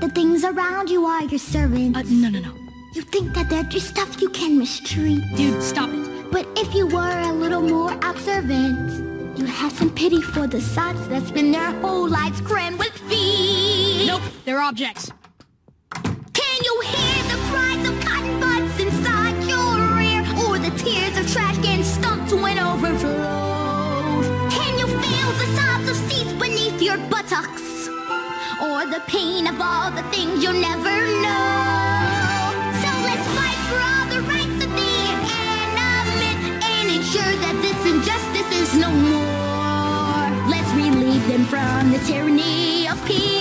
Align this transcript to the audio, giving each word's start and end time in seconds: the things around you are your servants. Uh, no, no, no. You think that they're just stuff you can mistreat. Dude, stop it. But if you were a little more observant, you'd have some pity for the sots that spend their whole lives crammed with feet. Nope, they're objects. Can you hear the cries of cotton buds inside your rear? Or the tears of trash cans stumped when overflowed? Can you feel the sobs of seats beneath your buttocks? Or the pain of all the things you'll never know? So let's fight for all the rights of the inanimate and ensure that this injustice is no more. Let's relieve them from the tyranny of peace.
the 0.00 0.08
things 0.10 0.44
around 0.44 0.88
you 0.88 1.04
are 1.06 1.24
your 1.24 1.38
servants. 1.38 1.98
Uh, 1.98 2.02
no, 2.08 2.28
no, 2.28 2.40
no. 2.40 2.54
You 2.94 3.02
think 3.02 3.34
that 3.34 3.50
they're 3.50 3.64
just 3.64 3.88
stuff 3.88 4.20
you 4.20 4.28
can 4.30 4.58
mistreat. 4.58 5.22
Dude, 5.36 5.62
stop 5.62 5.90
it. 5.90 6.30
But 6.30 6.46
if 6.56 6.74
you 6.74 6.86
were 6.86 7.20
a 7.20 7.32
little 7.32 7.62
more 7.62 7.92
observant, 8.02 9.38
you'd 9.38 9.48
have 9.48 9.72
some 9.72 9.90
pity 9.90 10.20
for 10.20 10.46
the 10.46 10.60
sots 10.60 11.06
that 11.08 11.26
spend 11.26 11.54
their 11.54 11.72
whole 11.80 12.08
lives 12.08 12.40
crammed 12.40 12.78
with 12.78 12.92
feet. 13.10 14.06
Nope, 14.06 14.22
they're 14.44 14.60
objects. 14.60 15.10
Can 16.32 16.58
you 16.64 16.80
hear 16.86 17.22
the 17.24 17.38
cries 17.50 17.88
of 17.88 18.00
cotton 18.04 18.40
buds 18.40 18.80
inside 18.80 19.36
your 19.48 19.96
rear? 19.96 20.20
Or 20.46 20.58
the 20.58 20.72
tears 20.78 21.18
of 21.18 21.30
trash 21.32 21.58
cans 21.58 21.86
stumped 21.86 22.32
when 22.32 22.58
overflowed? 22.58 24.24
Can 24.50 24.78
you 24.78 24.86
feel 24.86 25.30
the 25.42 25.46
sobs 25.56 25.90
of 25.90 25.96
seats 26.08 26.32
beneath 26.34 26.80
your 26.80 26.98
buttocks? 27.08 27.67
Or 28.60 28.84
the 28.86 29.00
pain 29.06 29.46
of 29.46 29.60
all 29.60 29.92
the 29.92 30.02
things 30.10 30.42
you'll 30.42 30.52
never 30.52 30.96
know? 31.24 32.50
So 32.82 32.90
let's 33.06 33.26
fight 33.38 33.60
for 33.70 33.78
all 33.78 34.06
the 34.10 34.20
rights 34.26 34.64
of 34.64 34.70
the 34.80 34.94
inanimate 35.14 36.64
and 36.64 36.90
ensure 36.90 37.34
that 37.44 37.56
this 37.62 37.80
injustice 37.92 38.50
is 38.60 38.74
no 38.74 38.90
more. 38.90 40.50
Let's 40.50 40.72
relieve 40.74 41.24
them 41.28 41.44
from 41.44 41.92
the 41.92 41.98
tyranny 42.00 42.88
of 42.88 42.98
peace. 43.06 43.38